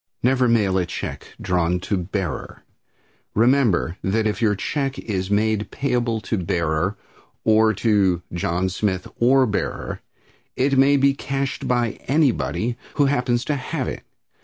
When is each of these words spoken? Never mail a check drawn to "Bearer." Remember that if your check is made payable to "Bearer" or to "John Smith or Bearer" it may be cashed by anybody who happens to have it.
Never 0.23 0.47
mail 0.47 0.79
a 0.79 0.87
check 0.87 1.35
drawn 1.39 1.79
to 1.81 1.95
"Bearer." 1.95 2.63
Remember 3.35 3.97
that 4.03 4.25
if 4.25 4.41
your 4.41 4.55
check 4.55 4.97
is 4.97 5.29
made 5.29 5.69
payable 5.69 6.19
to 6.21 6.39
"Bearer" 6.39 6.97
or 7.43 7.71
to 7.75 8.23
"John 8.33 8.67
Smith 8.69 9.07
or 9.19 9.45
Bearer" 9.45 10.01
it 10.55 10.75
may 10.75 10.97
be 10.97 11.13
cashed 11.13 11.67
by 11.67 11.99
anybody 12.07 12.77
who 12.95 13.05
happens 13.05 13.45
to 13.45 13.55
have 13.55 13.87
it. 13.87 14.01